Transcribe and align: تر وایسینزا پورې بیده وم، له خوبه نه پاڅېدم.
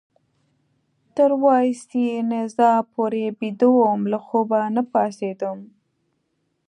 تر 1.15 1.31
وایسینزا 1.43 2.71
پورې 2.93 3.25
بیده 3.39 3.67
وم، 3.73 3.99
له 4.11 4.17
خوبه 4.25 4.59
نه 4.75 4.83
پاڅېدم. 4.91 5.59